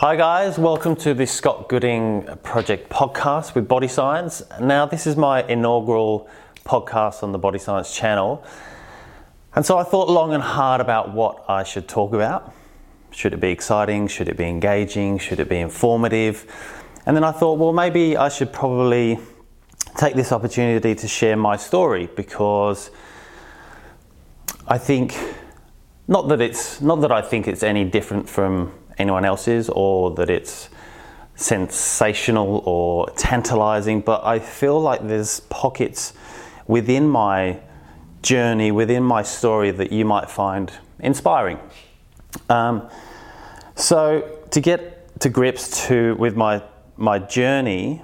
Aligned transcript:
Hi, 0.00 0.16
guys, 0.16 0.58
welcome 0.58 0.96
to 0.96 1.12
the 1.12 1.26
Scott 1.26 1.68
Gooding 1.68 2.26
Project 2.42 2.88
podcast 2.88 3.54
with 3.54 3.68
Body 3.68 3.86
Science. 3.86 4.42
Now, 4.58 4.86
this 4.86 5.06
is 5.06 5.14
my 5.14 5.42
inaugural 5.42 6.26
podcast 6.64 7.22
on 7.22 7.32
the 7.32 7.38
Body 7.38 7.58
Science 7.58 7.94
channel. 7.94 8.42
And 9.54 9.66
so 9.66 9.76
I 9.76 9.82
thought 9.82 10.08
long 10.08 10.32
and 10.32 10.42
hard 10.42 10.80
about 10.80 11.12
what 11.12 11.44
I 11.50 11.64
should 11.64 11.86
talk 11.86 12.14
about. 12.14 12.50
Should 13.10 13.34
it 13.34 13.40
be 13.40 13.50
exciting? 13.50 14.08
Should 14.08 14.30
it 14.30 14.38
be 14.38 14.44
engaging? 14.44 15.18
Should 15.18 15.38
it 15.38 15.50
be 15.50 15.58
informative? 15.58 16.50
And 17.04 17.14
then 17.14 17.22
I 17.22 17.32
thought, 17.32 17.58
well, 17.58 17.74
maybe 17.74 18.16
I 18.16 18.30
should 18.30 18.54
probably 18.54 19.18
take 19.98 20.14
this 20.14 20.32
opportunity 20.32 20.94
to 20.94 21.08
share 21.08 21.36
my 21.36 21.58
story 21.58 22.08
because 22.16 22.90
I 24.66 24.78
think 24.78 25.14
not 26.08 26.28
that 26.28 26.40
it's 26.40 26.80
not 26.80 27.02
that 27.02 27.12
I 27.12 27.20
think 27.20 27.46
it's 27.46 27.62
any 27.62 27.84
different 27.84 28.30
from 28.30 28.79
anyone 28.98 29.24
else's 29.24 29.68
or 29.68 30.12
that 30.12 30.30
it's 30.30 30.68
sensational 31.34 32.62
or 32.66 33.08
tantalizing, 33.10 34.00
but 34.00 34.24
I 34.24 34.38
feel 34.38 34.80
like 34.80 35.06
there's 35.06 35.40
pockets 35.40 36.12
within 36.66 37.08
my 37.08 37.58
journey, 38.22 38.70
within 38.70 39.02
my 39.02 39.22
story 39.22 39.70
that 39.70 39.90
you 39.92 40.04
might 40.04 40.30
find 40.30 40.70
inspiring. 40.98 41.58
Um, 42.48 42.88
so 43.74 44.38
to 44.50 44.60
get 44.60 45.18
to 45.20 45.28
grips 45.28 45.86
to 45.88 46.14
with 46.16 46.36
my 46.36 46.62
my 46.96 47.18
journey, 47.18 48.02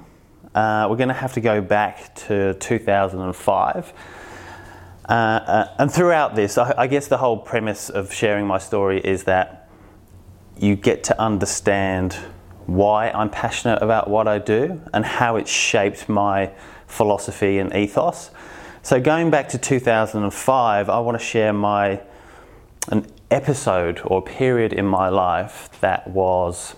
uh, 0.54 0.86
we're 0.88 0.96
going 0.96 1.08
to 1.08 1.14
have 1.14 1.34
to 1.34 1.40
go 1.40 1.60
back 1.60 2.14
to 2.14 2.54
2005. 2.54 3.92
Uh, 5.08 5.12
uh, 5.12 5.74
and 5.78 5.92
throughout 5.92 6.34
this, 6.34 6.56
I, 6.56 6.74
I 6.78 6.86
guess 6.86 7.08
the 7.08 7.18
whole 7.18 7.36
premise 7.36 7.90
of 7.90 8.12
sharing 8.12 8.46
my 8.46 8.58
story 8.58 8.98
is 9.00 9.24
that 9.24 9.55
you 10.58 10.76
get 10.76 11.04
to 11.04 11.20
understand 11.20 12.14
why 12.66 13.10
I'm 13.10 13.30
passionate 13.30 13.82
about 13.82 14.08
what 14.08 14.26
I 14.26 14.38
do 14.38 14.80
and 14.92 15.04
how 15.04 15.36
it's 15.36 15.50
shaped 15.50 16.08
my 16.08 16.50
philosophy 16.86 17.58
and 17.58 17.74
ethos. 17.74 18.30
So 18.82 19.00
going 19.00 19.30
back 19.30 19.48
to 19.50 19.58
2005, 19.58 20.88
I 20.88 20.98
want 21.00 21.18
to 21.18 21.24
share 21.24 21.52
my 21.52 22.00
an 22.88 23.06
episode 23.30 24.00
or 24.04 24.22
period 24.22 24.72
in 24.72 24.86
my 24.86 25.08
life 25.08 25.68
that 25.80 26.08
was 26.08 26.76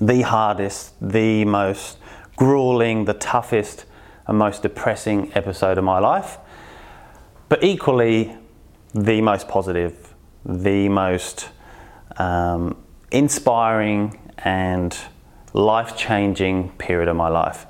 the 0.00 0.22
hardest, 0.22 0.94
the 1.00 1.44
most 1.44 1.98
grueling, 2.36 3.04
the 3.04 3.14
toughest, 3.14 3.84
and 4.26 4.38
most 4.38 4.62
depressing 4.62 5.30
episode 5.34 5.78
of 5.78 5.84
my 5.84 5.98
life, 5.98 6.38
but 7.48 7.62
equally 7.62 8.36
the 8.94 9.20
most 9.20 9.48
positive, 9.48 10.14
the 10.44 10.88
most 10.88 11.48
um, 12.16 12.76
inspiring 13.14 14.18
and 14.38 14.96
life 15.52 15.96
changing 15.96 16.70
period 16.72 17.08
of 17.08 17.16
my 17.16 17.28
life. 17.28 17.66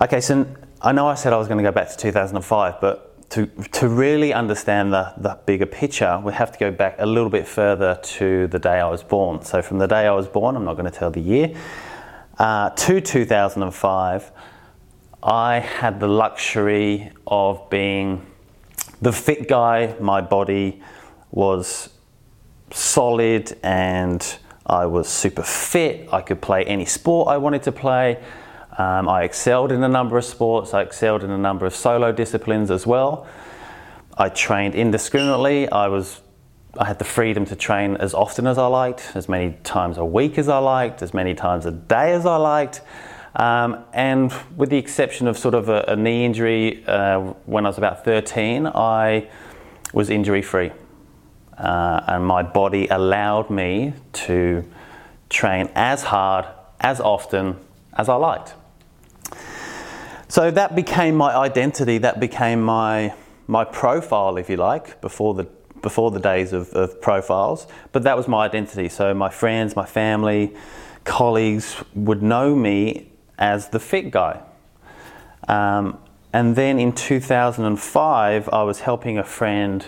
Okay, 0.00 0.20
so 0.20 0.46
I 0.82 0.92
know 0.92 1.08
I 1.08 1.14
said 1.14 1.32
I 1.32 1.36
was 1.36 1.48
going 1.48 1.58
to 1.58 1.64
go 1.64 1.72
back 1.72 1.88
to 1.88 1.96
2005, 1.96 2.80
but 2.80 3.30
to, 3.30 3.46
to 3.46 3.88
really 3.88 4.32
understand 4.34 4.92
the, 4.92 5.12
the 5.16 5.38
bigger 5.46 5.66
picture, 5.66 6.20
we 6.22 6.32
have 6.34 6.52
to 6.52 6.58
go 6.58 6.70
back 6.70 6.96
a 6.98 7.06
little 7.06 7.30
bit 7.30 7.48
further 7.48 7.98
to 8.02 8.46
the 8.48 8.58
day 8.58 8.80
I 8.80 8.88
was 8.88 9.02
born. 9.02 9.42
So, 9.42 9.62
from 9.62 9.78
the 9.78 9.86
day 9.86 10.06
I 10.06 10.12
was 10.12 10.26
born, 10.26 10.56
I'm 10.56 10.64
not 10.64 10.74
going 10.74 10.90
to 10.90 10.96
tell 10.96 11.10
the 11.10 11.20
year, 11.20 11.54
uh, 12.38 12.70
to 12.70 13.00
2005, 13.00 14.32
I 15.22 15.58
had 15.60 16.00
the 16.00 16.08
luxury 16.08 17.12
of 17.26 17.70
being 17.70 18.26
the 19.00 19.12
fit 19.12 19.48
guy. 19.48 19.94
My 20.00 20.20
body 20.20 20.82
was 21.30 21.90
solid 22.72 23.56
and 23.62 24.38
I 24.66 24.86
was 24.86 25.08
super 25.08 25.42
fit. 25.42 26.08
I 26.12 26.20
could 26.20 26.40
play 26.40 26.64
any 26.64 26.84
sport 26.84 27.28
I 27.28 27.36
wanted 27.38 27.62
to 27.64 27.72
play. 27.72 28.22
Um, 28.78 29.08
I 29.08 29.24
excelled 29.24 29.72
in 29.72 29.82
a 29.82 29.88
number 29.88 30.16
of 30.16 30.24
sports. 30.24 30.72
I 30.72 30.82
excelled 30.82 31.24
in 31.24 31.30
a 31.30 31.38
number 31.38 31.66
of 31.66 31.74
solo 31.74 32.12
disciplines 32.12 32.70
as 32.70 32.86
well. 32.86 33.26
I 34.16 34.28
trained 34.28 34.74
indiscriminately. 34.74 35.68
I 35.70 35.88
was 35.88 36.20
I 36.78 36.84
had 36.84 37.00
the 37.00 37.04
freedom 37.04 37.44
to 37.46 37.56
train 37.56 37.96
as 37.96 38.14
often 38.14 38.46
as 38.46 38.56
I 38.56 38.66
liked, 38.68 39.10
as 39.14 39.28
many 39.28 39.56
times 39.64 39.98
a 39.98 40.04
week 40.04 40.38
as 40.38 40.48
I 40.48 40.58
liked, 40.58 41.02
as 41.02 41.12
many 41.12 41.34
times 41.34 41.66
a 41.66 41.72
day 41.72 42.12
as 42.12 42.24
I 42.24 42.36
liked. 42.36 42.80
Um, 43.34 43.84
and 43.92 44.32
with 44.56 44.70
the 44.70 44.76
exception 44.76 45.26
of 45.26 45.36
sort 45.36 45.54
of 45.54 45.68
a, 45.68 45.84
a 45.88 45.96
knee 45.96 46.24
injury 46.24 46.84
uh, 46.86 47.20
when 47.46 47.66
I 47.66 47.68
was 47.68 47.78
about 47.78 48.04
13, 48.04 48.66
I 48.66 49.28
was 49.92 50.10
injury 50.10 50.42
free. 50.42 50.70
Uh, 51.60 52.02
and 52.06 52.24
my 52.24 52.42
body 52.42 52.88
allowed 52.88 53.50
me 53.50 53.92
to 54.12 54.64
train 55.28 55.68
as 55.74 56.02
hard, 56.04 56.46
as 56.80 57.00
often 57.00 57.56
as 57.92 58.08
I 58.08 58.14
liked. 58.14 58.54
So 60.28 60.50
that 60.50 60.74
became 60.74 61.16
my 61.16 61.36
identity, 61.36 61.98
that 61.98 62.18
became 62.18 62.62
my, 62.62 63.12
my 63.46 63.64
profile, 63.64 64.38
if 64.38 64.48
you 64.48 64.56
like, 64.56 65.00
before 65.00 65.34
the 65.34 65.46
before 65.82 66.10
the 66.10 66.20
days 66.20 66.52
of, 66.52 66.68
of 66.74 67.00
profiles, 67.00 67.66
but 67.92 68.02
that 68.02 68.14
was 68.14 68.28
my 68.28 68.44
identity. 68.44 68.88
So 68.90 69.14
my 69.14 69.30
friends, 69.30 69.74
my 69.74 69.86
family, 69.86 70.54
colleagues 71.04 71.82
would 71.94 72.22
know 72.22 72.54
me 72.54 73.10
as 73.38 73.68
the 73.68 73.80
fit 73.80 74.10
guy. 74.10 74.42
Um, 75.48 75.98
and 76.32 76.54
then 76.54 76.78
in 76.78 76.92
2005, 76.92 78.48
I 78.52 78.62
was 78.62 78.80
helping 78.80 79.18
a 79.18 79.24
friend 79.24 79.86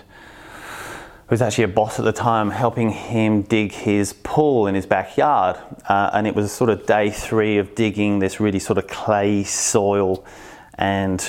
was 1.32 1.40
actually 1.40 1.64
a 1.64 1.68
boss 1.68 1.98
at 1.98 2.04
the 2.04 2.12
time, 2.12 2.50
helping 2.50 2.90
him 2.90 3.40
dig 3.40 3.72
his 3.72 4.12
pool 4.12 4.66
in 4.66 4.74
his 4.74 4.84
backyard. 4.84 5.56
Uh, 5.88 6.10
and 6.12 6.26
it 6.26 6.34
was 6.36 6.52
sort 6.52 6.68
of 6.68 6.84
day 6.84 7.08
three 7.10 7.56
of 7.56 7.74
digging 7.74 8.18
this 8.18 8.38
really 8.38 8.58
sort 8.58 8.76
of 8.76 8.86
clay 8.86 9.42
soil. 9.42 10.26
And 10.74 11.26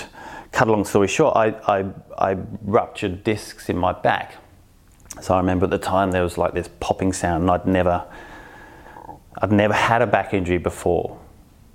cut 0.52 0.68
a 0.68 0.72
long 0.72 0.84
story 0.84 1.08
short, 1.08 1.38
I, 1.38 1.52
I, 1.78 1.86
I 2.18 2.38
ruptured 2.64 3.24
discs 3.24 3.70
in 3.70 3.78
my 3.78 3.94
back. 3.94 4.36
So 5.22 5.36
I 5.36 5.38
remember 5.38 5.64
at 5.64 5.70
the 5.70 5.78
time 5.78 6.12
there 6.12 6.24
was 6.24 6.38
like 6.38 6.54
this 6.54 6.70
popping 6.82 7.14
sound, 7.14 7.44
and 7.44 7.52
I'd 7.52 7.66
never, 7.66 8.06
I'd 9.38 9.54
never 9.54 9.74
had 9.74 10.02
a 10.02 10.08
back 10.08 10.34
injury 10.34 10.58
before. 10.58 11.18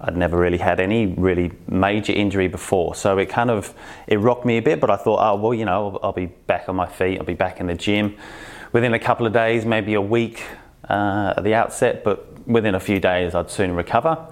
I'd 0.00 0.16
never 0.16 0.38
really 0.38 0.58
had 0.58 0.78
any 0.78 1.06
really 1.06 1.50
major 1.66 2.12
injury 2.12 2.46
before, 2.48 2.94
so 2.94 3.18
it 3.18 3.26
kind 3.26 3.50
of 3.50 3.74
it 4.06 4.16
rocked 4.16 4.44
me 4.44 4.58
a 4.58 4.62
bit. 4.62 4.80
But 4.80 4.90
I 4.90 4.96
thought, 4.96 5.18
oh 5.20 5.36
well, 5.36 5.54
you 5.54 5.64
know, 5.64 5.72
I'll, 5.72 6.00
I'll 6.04 6.12
be 6.12 6.26
back 6.26 6.68
on 6.68 6.76
my 6.76 6.86
feet. 6.86 7.18
I'll 7.18 7.24
be 7.24 7.34
back 7.34 7.60
in 7.60 7.66
the 7.66 7.74
gym 7.74 8.16
within 8.72 8.94
a 8.94 8.98
couple 8.98 9.26
of 9.26 9.32
days, 9.32 9.64
maybe 9.64 9.94
a 9.94 10.00
week 10.00 10.42
uh, 10.88 11.34
at 11.36 11.44
the 11.44 11.54
outset, 11.54 12.04
but 12.04 12.46
within 12.46 12.74
a 12.74 12.80
few 12.80 13.00
days, 13.00 13.34
I'd 13.34 13.50
soon 13.50 13.74
recover. 13.74 14.26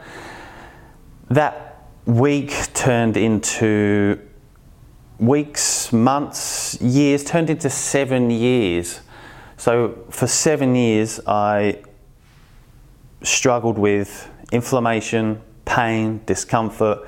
That 1.31 1.85
week 2.05 2.53
turned 2.73 3.17
into 3.17 4.21
weeks, 5.19 5.93
months, 5.93 6.81
years, 6.81 7.25
turned 7.25 7.51
into 7.51 7.71
seven 7.71 8.31
years. 8.31 9.01
So 9.57 10.05
for 10.11 10.27
seven 10.27 10.75
years, 10.75 11.21
I 11.27 11.83
struggled 13.23 13.79
with 13.79 14.31
inflammation, 14.53 15.41
pain, 15.67 16.23
discomfort. 16.25 17.07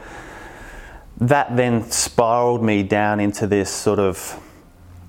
That 1.17 1.57
then 1.57 1.91
spiraled 1.91 2.63
me 2.63 2.83
down 2.83 3.19
into 3.19 3.47
this 3.47 3.71
sort 3.71 3.99
of 3.99 4.39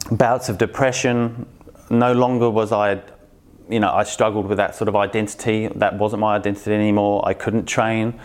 bouts 0.10 0.48
of 0.48 0.58
depression. 0.58 1.46
No 1.90 2.14
longer 2.14 2.50
was 2.50 2.72
I, 2.72 3.02
you 3.68 3.82
know, 3.82 3.92
I 3.92 4.04
struggled 4.04 4.48
with 4.48 4.58
that 4.58 4.76
sort 4.76 4.88
of 4.88 4.96
identity. 4.96 5.68
That 5.68 5.98
wasn't 5.98 6.22
my 6.22 6.36
identity 6.38 6.74
anymore. 6.74 7.28
I 7.28 7.34
couldn't 7.34 7.66
train 7.66 8.20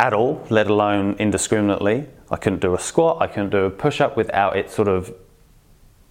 at 0.00 0.12
all, 0.12 0.44
let 0.50 0.66
alone 0.66 1.14
indiscriminately. 1.18 2.08
I 2.30 2.36
couldn't 2.36 2.60
do 2.60 2.74
a 2.74 2.78
squat, 2.78 3.18
I 3.20 3.26
couldn't 3.26 3.50
do 3.50 3.64
a 3.64 3.70
push 3.70 4.00
up 4.00 4.16
without 4.16 4.56
it 4.56 4.70
sort 4.70 4.88
of 4.88 5.14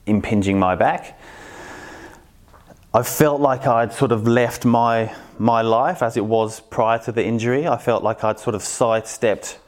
impinging 0.05 0.59
my 0.59 0.75
back. 0.75 1.19
I 2.91 3.03
felt 3.03 3.39
like 3.39 3.67
I'd 3.67 3.93
sort 3.93 4.11
of 4.11 4.27
left 4.27 4.65
my, 4.65 5.13
my 5.37 5.61
life 5.61 6.01
as 6.01 6.17
it 6.17 6.25
was 6.25 6.59
prior 6.59 6.97
to 6.99 7.11
the 7.11 7.23
injury. 7.23 7.67
I 7.67 7.77
felt 7.77 8.01
like 8.01 8.23
I'd 8.23 8.39
sort 8.39 8.55
of 8.55 8.63
sidestepped 8.63 9.59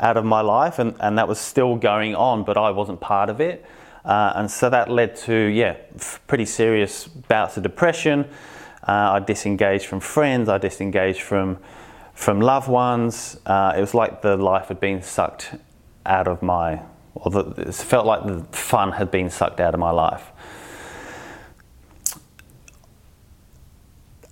out 0.00 0.18
of 0.18 0.26
my 0.26 0.42
life 0.42 0.78
and, 0.78 0.94
and 1.00 1.16
that 1.16 1.26
was 1.26 1.38
still 1.38 1.76
going 1.76 2.14
on, 2.14 2.44
but 2.44 2.58
I 2.58 2.70
wasn't 2.70 3.00
part 3.00 3.30
of 3.30 3.40
it. 3.40 3.64
Uh, 4.04 4.34
and 4.36 4.50
so 4.50 4.68
that 4.68 4.90
led 4.90 5.16
to, 5.16 5.34
yeah, 5.34 5.76
pretty 6.26 6.44
serious 6.44 7.06
bouts 7.06 7.56
of 7.56 7.62
depression. 7.62 8.26
Uh, 8.86 9.12
I 9.12 9.20
disengaged 9.20 9.86
from 9.86 10.00
friends, 10.00 10.50
I 10.50 10.58
disengaged 10.58 11.22
from 11.22 11.58
from 12.12 12.40
loved 12.40 12.68
ones. 12.68 13.38
Uh, 13.46 13.72
it 13.76 13.80
was 13.80 13.94
like 13.94 14.22
the 14.22 14.36
life 14.36 14.68
had 14.68 14.80
been 14.80 15.02
sucked 15.02 15.52
out 16.04 16.26
of 16.26 16.42
my, 16.42 16.82
or 17.14 17.30
the, 17.30 17.68
it 17.68 17.74
felt 17.76 18.06
like 18.06 18.26
the 18.26 18.44
fun 18.50 18.90
had 18.90 19.10
been 19.10 19.30
sucked 19.30 19.60
out 19.60 19.72
of 19.72 19.78
my 19.78 19.92
life. 19.92 20.32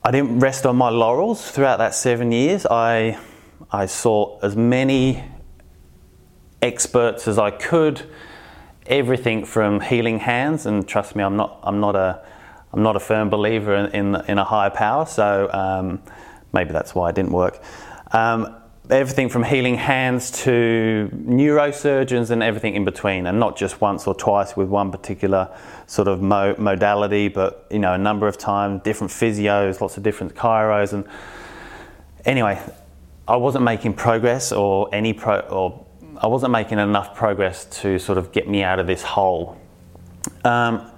I 0.07 0.13
didn't 0.13 0.39
rest 0.39 0.67
on 0.67 0.77
my 0.77 0.89
laurels 0.89 1.51
throughout 1.51 1.79
that 1.79 1.93
seven 1.93 2.31
years. 2.31 2.65
I, 2.65 3.19
I 3.73 3.87
saw 3.87 4.39
as 4.39 4.55
many 4.55 5.25
experts 6.63 7.27
as 7.27 7.41
I 7.41 7.51
could, 7.51 8.03
everything 8.87 9.45
from 9.45 9.81
healing 9.81 10.21
hands, 10.21 10.65
and 10.65 10.87
trust 10.87 11.17
me, 11.17 11.25
I'm 11.25 11.35
not, 11.35 11.59
I'm 11.65 11.81
not 11.81 11.97
a, 11.97 12.25
I'm 12.73 12.85
not 12.85 12.95
a 12.95 13.01
firm 13.01 13.31
believer 13.31 13.75
in, 13.75 14.15
in, 14.15 14.15
in 14.29 14.39
a 14.39 14.45
higher 14.45 14.71
power, 14.71 15.07
so 15.07 15.51
um, 15.53 16.01
maybe 16.53 16.71
that's 16.71 16.95
why 16.95 17.09
it 17.09 17.17
didn't 17.17 17.33
work. 17.33 17.61
Um, 18.13 18.55
everything 18.91 19.29
from 19.29 19.43
healing 19.43 19.75
hands 19.75 20.31
to 20.31 21.11
neurosurgeons 21.13 22.31
and 22.31 22.43
everything 22.43 22.75
in 22.75 22.85
between, 22.85 23.27
and 23.27 23.41
not 23.41 23.57
just 23.57 23.81
once 23.81 24.07
or 24.07 24.15
twice 24.15 24.57
with 24.57 24.69
one 24.69 24.91
particular 24.93 25.49
sort 25.87 26.09
of 26.09 26.23
mo- 26.23 26.55
modality, 26.59 27.29
but 27.29 27.67
you 27.71 27.79
know 27.79 27.95
a 27.95 27.99
number 27.99 28.29
of 28.29 28.39
times, 28.39 28.83
different 28.83 29.13
physios, 29.13 29.81
lots 29.81 29.97
of 29.97 30.03
different 30.03 30.35
chiros, 30.35 30.93
and 30.93 31.05
anyway, 32.25 32.61
I 33.27 33.37
wasn't 33.37 33.65
making 33.65 33.95
progress 33.95 34.53
or 34.53 34.89
any 34.93 35.13
pro 35.13 35.41
or 35.41 35.85
I 36.19 36.29
wasn't 36.29 36.53
making 36.53 36.79
enough 36.79 37.15
progress 37.15 37.65
to 37.83 37.99
sort 37.99 38.19
of 38.19 38.33
get 38.33 38.49
me 38.49 38.63
out 38.63 38.79
of 38.79 38.87
this 38.87 39.03
hole. 39.03 39.59
Um, 40.45 40.91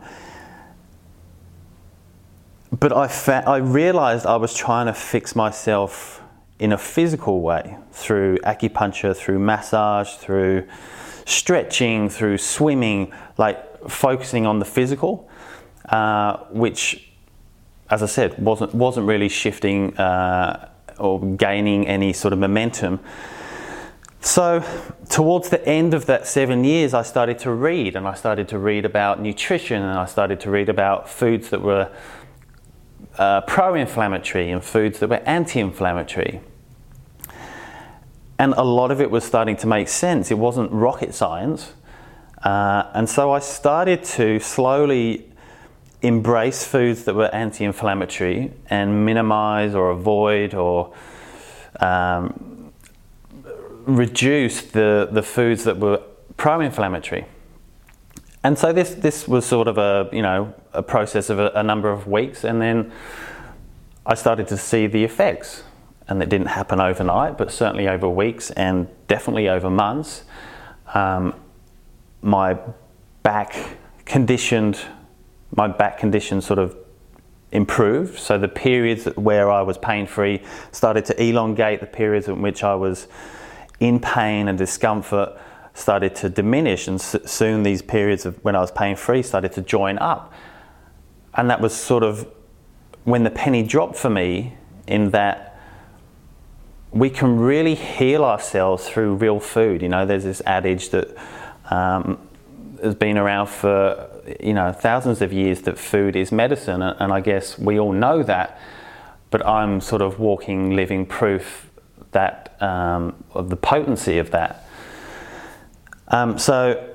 but 2.78 2.92
I, 2.92 3.08
fa- 3.08 3.44
I 3.46 3.56
realized 3.56 4.26
I 4.26 4.36
was 4.36 4.54
trying 4.54 4.86
to 4.86 4.92
fix 4.92 5.34
myself 5.34 6.22
in 6.58 6.72
a 6.72 6.78
physical 6.78 7.40
way 7.40 7.76
through 7.92 8.38
acupuncture, 8.38 9.16
through 9.16 9.38
massage, 9.38 10.14
through 10.14 10.66
stretching, 11.24 12.08
through 12.08 12.38
swimming, 12.38 13.12
like 13.36 13.88
focusing 13.88 14.46
on 14.46 14.58
the 14.58 14.64
physical, 14.64 15.28
uh, 15.88 16.38
which, 16.50 17.10
as 17.90 18.02
I 18.02 18.06
said, 18.06 18.38
wasn't 18.38 18.74
wasn't 18.74 19.06
really 19.06 19.28
shifting 19.28 19.96
uh, 19.98 20.68
or 20.98 21.24
gaining 21.24 21.86
any 21.86 22.12
sort 22.12 22.32
of 22.32 22.38
momentum. 22.38 23.00
So, 24.20 24.64
towards 25.08 25.48
the 25.48 25.64
end 25.66 25.94
of 25.94 26.06
that 26.06 26.26
seven 26.26 26.64
years, 26.64 26.92
I 26.92 27.02
started 27.02 27.38
to 27.40 27.52
read, 27.52 27.94
and 27.94 28.06
I 28.08 28.14
started 28.14 28.48
to 28.48 28.58
read 28.58 28.84
about 28.84 29.20
nutrition, 29.20 29.80
and 29.80 29.96
I 29.96 30.06
started 30.06 30.40
to 30.40 30.50
read 30.50 30.68
about 30.68 31.08
foods 31.08 31.50
that 31.50 31.62
were 31.62 31.90
uh, 33.18 33.40
pro 33.42 33.74
inflammatory 33.74 34.50
and 34.50 34.62
foods 34.62 34.98
that 35.00 35.08
were 35.08 35.22
anti 35.26 35.60
inflammatory. 35.60 36.40
And 38.38 38.54
a 38.54 38.62
lot 38.62 38.90
of 38.90 39.00
it 39.00 39.10
was 39.10 39.24
starting 39.24 39.56
to 39.56 39.66
make 39.66 39.88
sense. 39.88 40.30
It 40.30 40.38
wasn't 40.38 40.70
rocket 40.70 41.12
science. 41.14 41.72
Uh, 42.42 42.84
and 42.94 43.08
so 43.08 43.32
I 43.32 43.40
started 43.40 44.04
to 44.04 44.38
slowly 44.38 45.28
embrace 46.02 46.64
foods 46.64 47.04
that 47.04 47.14
were 47.14 47.34
anti 47.34 47.64
inflammatory 47.64 48.52
and 48.70 49.04
minimize 49.04 49.74
or 49.74 49.90
avoid 49.90 50.54
or 50.54 50.94
um, 51.80 52.72
reduce 53.86 54.62
the, 54.62 55.08
the 55.10 55.22
foods 55.22 55.64
that 55.64 55.78
were 55.78 56.00
pro 56.36 56.60
inflammatory. 56.60 57.26
And 58.48 58.56
so 58.56 58.72
this, 58.72 58.94
this 58.94 59.28
was 59.28 59.44
sort 59.44 59.68
of 59.68 59.76
a, 59.76 60.08
you 60.10 60.22
know, 60.22 60.54
a 60.72 60.82
process 60.82 61.28
of 61.28 61.38
a, 61.38 61.50
a 61.54 61.62
number 61.62 61.90
of 61.90 62.06
weeks, 62.06 62.44
and 62.44 62.62
then 62.62 62.90
I 64.06 64.14
started 64.14 64.48
to 64.48 64.56
see 64.56 64.86
the 64.86 65.04
effects 65.04 65.64
and 66.08 66.22
it 66.22 66.30
didn't 66.30 66.46
happen 66.46 66.80
overnight, 66.80 67.36
but 67.36 67.52
certainly 67.52 67.88
over 67.88 68.08
weeks 68.08 68.50
and 68.52 68.88
definitely 69.06 69.50
over 69.50 69.68
months. 69.68 70.24
Um, 70.94 71.34
my 72.22 72.58
back 73.22 73.54
conditioned, 74.06 74.80
my 75.54 75.68
back 75.68 75.98
condition 75.98 76.40
sort 76.40 76.58
of 76.58 76.74
improved. 77.52 78.18
So 78.18 78.38
the 78.38 78.48
periods 78.48 79.04
where 79.16 79.50
I 79.50 79.60
was 79.60 79.76
pain 79.76 80.06
free 80.06 80.42
started 80.72 81.04
to 81.04 81.22
elongate. 81.22 81.80
The 81.80 81.86
periods 81.86 82.28
in 82.28 82.40
which 82.40 82.64
I 82.64 82.74
was 82.74 83.08
in 83.78 84.00
pain 84.00 84.48
and 84.48 84.56
discomfort 84.56 85.38
started 85.78 86.14
to 86.16 86.28
diminish, 86.28 86.88
and 86.88 87.00
soon 87.00 87.62
these 87.62 87.82
periods 87.82 88.26
of 88.26 88.42
when 88.44 88.56
I 88.56 88.60
was 88.60 88.70
pain 88.70 88.96
free 88.96 89.22
started 89.22 89.52
to 89.52 89.62
join 89.62 89.98
up. 89.98 90.32
And 91.34 91.48
that 91.50 91.60
was 91.60 91.74
sort 91.74 92.02
of 92.02 92.26
when 93.04 93.22
the 93.22 93.30
penny 93.30 93.62
dropped 93.62 93.96
for 93.96 94.10
me 94.10 94.54
in 94.86 95.10
that 95.10 95.48
we 96.90 97.10
can 97.10 97.38
really 97.38 97.74
heal 97.74 98.24
ourselves 98.24 98.88
through 98.88 99.14
real 99.14 99.38
food. 99.38 99.82
You 99.82 99.88
know, 99.88 100.06
there's 100.06 100.24
this 100.24 100.42
adage 100.46 100.90
that 100.90 101.16
um, 101.70 102.18
has 102.82 102.94
been 102.94 103.18
around 103.18 103.46
for 103.48 104.10
you 104.40 104.54
know 104.54 104.72
thousands 104.72 105.22
of 105.22 105.32
years 105.32 105.62
that 105.62 105.78
food 105.78 106.16
is 106.16 106.32
medicine, 106.32 106.82
and 106.82 107.12
I 107.12 107.20
guess 107.20 107.58
we 107.58 107.78
all 107.78 107.92
know 107.92 108.22
that. 108.22 108.60
But 109.30 109.46
I'm 109.46 109.80
sort 109.80 110.00
of 110.00 110.18
walking, 110.18 110.74
living 110.74 111.04
proof 111.04 111.70
that 112.12 112.60
um, 112.62 113.22
of 113.34 113.50
the 113.50 113.56
potency 113.56 114.18
of 114.18 114.30
that. 114.30 114.64
Um, 116.10 116.38
so, 116.38 116.94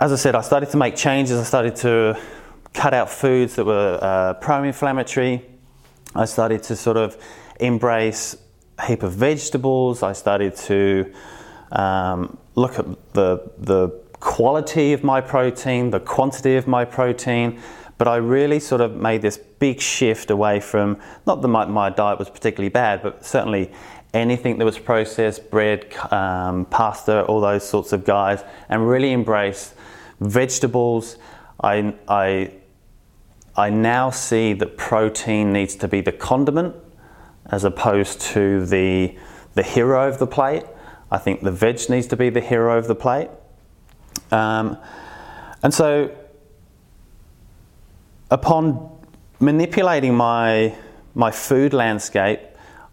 as 0.00 0.12
I 0.12 0.16
said, 0.16 0.34
I 0.34 0.40
started 0.40 0.70
to 0.70 0.76
make 0.76 0.96
changes. 0.96 1.38
I 1.38 1.44
started 1.44 1.76
to 1.76 2.20
cut 2.74 2.92
out 2.92 3.10
foods 3.10 3.54
that 3.56 3.64
were 3.64 3.98
uh, 4.02 4.34
pro-inflammatory. 4.34 5.44
I 6.14 6.24
started 6.24 6.64
to 6.64 6.76
sort 6.76 6.96
of 6.96 7.16
embrace 7.60 8.36
a 8.78 8.86
heap 8.86 9.04
of 9.04 9.12
vegetables. 9.12 10.02
I 10.02 10.12
started 10.14 10.56
to 10.56 11.12
um, 11.70 12.36
look 12.56 12.78
at 12.78 12.86
the, 13.12 13.50
the 13.58 13.88
quality 14.18 14.92
of 14.92 15.04
my 15.04 15.20
protein, 15.20 15.90
the 15.90 16.00
quantity 16.00 16.56
of 16.56 16.66
my 16.66 16.84
protein, 16.84 17.60
but 17.98 18.08
I 18.08 18.16
really 18.16 18.58
sort 18.58 18.80
of 18.80 18.96
made 18.96 19.22
this 19.22 19.36
big 19.36 19.80
shift 19.80 20.30
away 20.30 20.58
from, 20.58 20.98
not 21.26 21.42
that 21.42 21.48
my, 21.48 21.66
my 21.66 21.90
diet 21.90 22.18
was 22.18 22.30
particularly 22.30 22.68
bad, 22.68 23.02
but 23.02 23.24
certainly 23.24 23.72
anything 24.14 24.58
that 24.58 24.64
was 24.64 24.78
processed, 24.78 25.50
bread, 25.50 25.92
um, 26.10 26.64
pasta, 26.66 27.24
all 27.24 27.40
those 27.40 27.68
sorts 27.68 27.92
of 27.92 28.04
guys, 28.04 28.42
and 28.68 28.88
really 28.88 29.12
embrace 29.12 29.74
vegetables. 30.20 31.16
I, 31.60 31.94
I, 32.08 32.52
I 33.56 33.70
now 33.70 34.10
see 34.10 34.52
that 34.54 34.76
protein 34.76 35.52
needs 35.52 35.76
to 35.76 35.88
be 35.88 36.00
the 36.00 36.12
condiment 36.12 36.74
as 37.50 37.64
opposed 37.64 38.20
to 38.20 38.64
the, 38.66 39.16
the 39.54 39.62
hero 39.62 40.08
of 40.08 40.18
the 40.18 40.26
plate. 40.26 40.64
I 41.10 41.18
think 41.18 41.42
the 41.42 41.50
veg 41.50 41.88
needs 41.88 42.06
to 42.08 42.16
be 42.16 42.30
the 42.30 42.40
hero 42.40 42.76
of 42.76 42.86
the 42.86 42.94
plate. 42.94 43.30
Um, 44.30 44.76
and 45.62 45.72
so, 45.72 46.14
upon 48.30 48.90
manipulating 49.40 50.14
my, 50.14 50.74
my 51.14 51.30
food 51.30 51.72
landscape, 51.72 52.40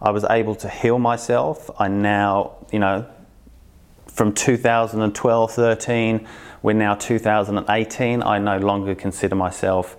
I 0.02 0.12
was 0.12 0.24
able 0.26 0.56
to 0.56 0.70
heal 0.70 1.00
myself. 1.00 1.70
I 1.80 1.88
now, 1.88 2.66
you 2.72 2.80
know, 2.80 3.06
from 4.08 4.34
2012 4.34 5.52
13, 5.52 6.28
we're 6.62 6.74
now 6.74 6.96
2018, 6.96 8.24
I 8.24 8.40
no 8.40 8.58
longer 8.58 8.96
consider 8.96 9.36
myself 9.36 9.98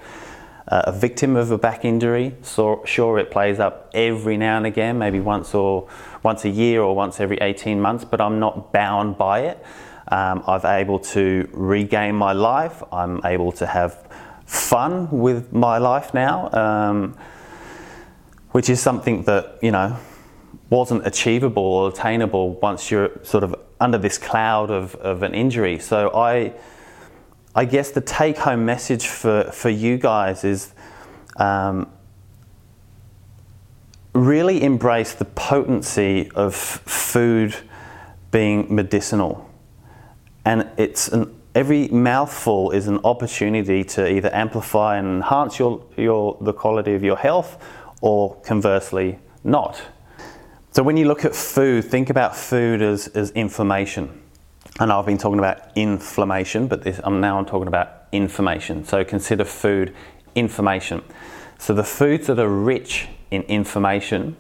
uh, 0.68 0.82
a 0.86 0.92
victim 0.92 1.36
of 1.36 1.50
a 1.50 1.58
back 1.58 1.84
injury. 1.84 2.34
So 2.42 2.82
sure, 2.84 3.18
it 3.18 3.30
plays 3.30 3.58
up 3.58 3.90
every 3.94 4.36
now 4.36 4.56
and 4.56 4.66
again, 4.66 4.98
maybe 4.98 5.20
once 5.20 5.54
or 5.54 5.88
once 6.22 6.44
a 6.44 6.48
year 6.48 6.82
or 6.82 6.96
once 6.96 7.20
every 7.20 7.38
18 7.38 7.80
months, 7.80 8.04
but 8.04 8.20
I'm 8.20 8.40
not 8.40 8.72
bound 8.72 9.16
by 9.16 9.40
it. 9.40 9.64
Um, 10.08 10.42
I've 10.46 10.64
able 10.64 10.98
to 11.00 11.48
regain 11.52 12.14
my 12.14 12.32
life. 12.32 12.82
I'm 12.92 13.20
able 13.24 13.52
to 13.52 13.66
have 13.66 14.08
fun 14.46 15.10
with 15.10 15.52
my 15.52 15.78
life 15.78 16.14
now, 16.14 16.50
um, 16.52 17.16
which 18.56 18.70
is 18.70 18.80
something 18.80 19.22
that 19.24 19.58
you 19.60 19.70
know 19.70 19.94
wasn't 20.70 21.06
achievable 21.06 21.62
or 21.62 21.90
attainable 21.90 22.54
once 22.54 22.90
you're 22.90 23.10
sort 23.22 23.44
of 23.44 23.54
under 23.80 23.98
this 23.98 24.16
cloud 24.16 24.70
of, 24.70 24.94
of 24.94 25.22
an 25.22 25.34
injury. 25.34 25.78
So 25.78 26.10
I 26.14 26.54
I 27.54 27.66
guess 27.66 27.90
the 27.90 28.00
take 28.00 28.38
home 28.38 28.64
message 28.64 29.08
for, 29.08 29.50
for 29.52 29.68
you 29.68 29.98
guys 29.98 30.42
is 30.42 30.72
um, 31.36 31.92
really 34.14 34.62
embrace 34.62 35.12
the 35.12 35.26
potency 35.26 36.30
of 36.34 36.54
food 36.54 37.54
being 38.30 38.74
medicinal. 38.74 39.50
And 40.46 40.66
it's 40.78 41.08
an, 41.08 41.38
every 41.54 41.88
mouthful 41.88 42.70
is 42.70 42.88
an 42.88 43.00
opportunity 43.04 43.84
to 43.84 44.10
either 44.10 44.34
amplify 44.34 44.96
and 44.96 45.08
enhance 45.16 45.58
your, 45.58 45.84
your, 45.98 46.38
the 46.40 46.54
quality 46.54 46.94
of 46.94 47.04
your 47.04 47.18
health 47.18 47.58
or 48.06 48.36
conversely 48.42 49.18
not. 49.42 49.82
So 50.70 50.84
when 50.84 50.96
you 50.96 51.08
look 51.08 51.24
at 51.24 51.34
food, 51.34 51.86
think 51.86 52.08
about 52.08 52.36
food 52.36 52.80
as, 52.80 53.08
as 53.08 53.32
information. 53.32 54.22
And 54.78 54.92
I've 54.92 55.06
been 55.06 55.18
talking 55.18 55.40
about 55.40 55.58
inflammation, 55.74 56.68
but 56.68 56.84
this, 56.84 57.00
I'm 57.02 57.20
now 57.20 57.36
I'm 57.36 57.46
talking 57.46 57.66
about 57.66 58.04
information. 58.12 58.84
So 58.84 59.04
consider 59.04 59.44
food 59.44 59.92
information. 60.36 61.02
So 61.58 61.74
the 61.74 61.82
foods 61.82 62.28
that 62.28 62.38
are 62.38 62.48
rich 62.48 63.08
in 63.32 63.42
information, 63.42 64.36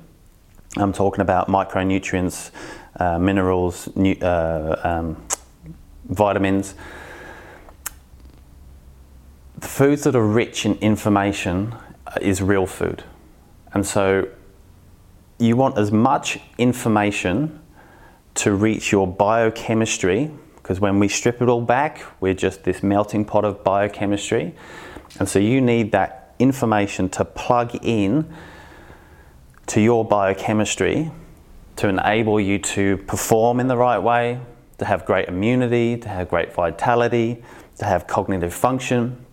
I'm 0.76 0.92
talking 0.92 1.20
about 1.20 1.48
micronutrients, 1.48 2.52
uh, 3.00 3.18
minerals, 3.18 3.88
nu- 3.96 4.20
uh, 4.22 4.80
um, 4.84 5.26
vitamins. 6.04 6.76
The 9.58 9.66
foods 9.66 10.04
that 10.04 10.14
are 10.14 10.24
rich 10.24 10.64
in 10.64 10.74
information 10.74 11.74
is 12.20 12.40
real 12.40 12.66
food. 12.66 13.02
And 13.76 13.84
so 13.84 14.26
you 15.38 15.54
want 15.54 15.76
as 15.76 15.92
much 15.92 16.38
information 16.56 17.60
to 18.36 18.54
reach 18.54 18.90
your 18.90 19.06
biochemistry, 19.06 20.30
because 20.54 20.80
when 20.80 20.98
we 20.98 21.08
strip 21.08 21.42
it 21.42 21.48
all 21.50 21.60
back, 21.60 22.02
we're 22.18 22.32
just 22.32 22.64
this 22.64 22.82
melting 22.82 23.26
pot 23.26 23.44
of 23.44 23.62
biochemistry. 23.62 24.54
And 25.18 25.28
so 25.28 25.38
you 25.38 25.60
need 25.60 25.92
that 25.92 26.34
information 26.38 27.10
to 27.10 27.26
plug 27.26 27.78
in 27.84 28.32
to 29.66 29.82
your 29.82 30.06
biochemistry 30.06 31.10
to 31.76 31.88
enable 31.88 32.40
you 32.40 32.58
to 32.58 32.96
perform 32.96 33.60
in 33.60 33.68
the 33.68 33.76
right 33.76 33.98
way, 33.98 34.40
to 34.78 34.86
have 34.86 35.04
great 35.04 35.28
immunity, 35.28 35.98
to 35.98 36.08
have 36.08 36.30
great 36.30 36.50
vitality, 36.54 37.44
to 37.76 37.84
have 37.84 38.06
cognitive 38.06 38.54
function. 38.54 39.25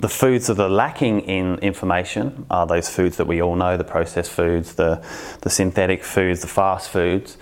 The 0.00 0.08
foods 0.08 0.46
that 0.46 0.58
are 0.58 0.68
lacking 0.68 1.20
in 1.20 1.58
information 1.58 2.46
are 2.50 2.66
those 2.66 2.88
foods 2.88 3.18
that 3.18 3.26
we 3.26 3.42
all 3.42 3.54
know 3.54 3.76
the 3.76 3.84
processed 3.84 4.30
foods, 4.30 4.74
the, 4.74 5.04
the 5.42 5.50
synthetic 5.50 6.02
foods, 6.02 6.40
the 6.40 6.46
fast 6.46 6.88
foods. 6.88 7.36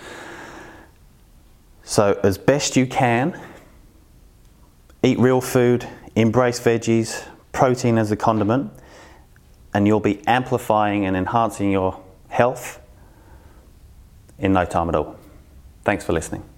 So, 1.83 2.19
as 2.21 2.37
best 2.37 2.75
you 2.75 2.85
can, 2.85 3.39
eat 5.03 5.17
real 5.19 5.41
food, 5.41 5.87
embrace 6.15 6.59
veggies, 6.59 7.25
protein 7.53 7.97
as 7.97 8.11
a 8.11 8.15
condiment, 8.15 8.71
and 9.73 9.87
you'll 9.87 9.99
be 9.99 10.21
amplifying 10.27 11.05
and 11.05 11.15
enhancing 11.15 11.71
your 11.71 12.01
health 12.27 12.79
in 14.37 14.53
no 14.53 14.65
time 14.65 14.89
at 14.89 14.95
all. 14.95 15.15
Thanks 15.83 16.03
for 16.03 16.13
listening. 16.13 16.48